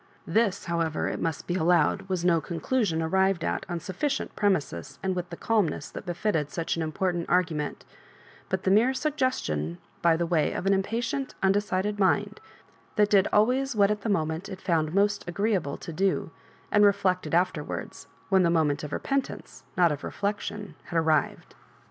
This, 0.25 0.65
however, 0.65 1.07
it 1.09 1.19
must 1.21 1.45
be 1.45 1.53
allowed, 1.53 2.09
was 2.09 2.25
no 2.25 2.41
conclusion 2.41 3.03
arrived 3.03 3.43
at 3.43 3.67
on 3.69 3.79
suf 3.79 3.99
ficient 3.99 4.29
premises, 4.35 4.97
and 5.03 5.15
with 5.15 5.29
the 5.29 5.37
calmness 5.37 5.91
that 5.91 6.07
h^ 6.07 6.15
fitted 6.15 6.49
such 6.49 6.75
an 6.75 6.81
important 6.81 7.29
argument, 7.29 7.85
but 8.49 8.63
the 8.63 8.71
mere 8.71 8.95
suggestion, 8.95 9.77
by 10.01 10.17
the 10.17 10.25
way, 10.25 10.53
of 10.53 10.65
an 10.65 10.73
impatient, 10.73 11.35
undecided 11.43 11.97
mmd, 11.97 12.39
that 12.95 13.11
did 13.11 13.27
always 13.31 13.75
what 13.75 13.91
at 13.91 14.01
the 14.01 14.09
moment 14.09 14.49
it 14.49 14.59
found 14.59 14.91
most 14.95 15.23
agreeable 15.29 15.77
to 15.77 15.93
do, 15.93 16.31
and 16.71 16.83
reflected 16.83 17.35
after 17.35 17.63
wards, 17.63 18.07
when 18.29 18.41
the 18.41 18.49
moment 18.49 18.83
of 18.83 18.91
repentance, 18.91 19.65
not 19.77 19.91
of 19.91 20.03
reflection, 20.03 20.73
had 20.85 20.97
arrived. 20.97 21.53